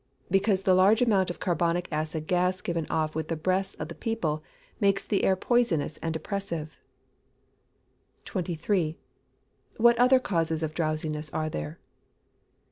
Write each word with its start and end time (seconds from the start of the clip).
_Because 0.31 0.63
the 0.63 0.73
large 0.73 1.03
amount 1.03 1.29
of 1.29 1.39
carbonic 1.39 1.87
acid 1.91 2.25
gas 2.25 2.59
given 2.61 2.87
off 2.89 3.13
with 3.13 3.27
the 3.27 3.35
breaths 3.35 3.75
of 3.75 3.87
the 3.87 3.93
people, 3.93 4.41
makes 4.79 5.05
the 5.05 5.23
air 5.23 5.35
poisonous 5.35 5.97
and 5.97 6.15
oppressive. 6.15 6.81
23. 8.25 8.97
_What 9.77 9.93
other 9.99 10.19
causes 10.19 10.63
of 10.63 10.73
drowsiness 10.73 11.29
are 11.35 11.51
there? 11.51 11.77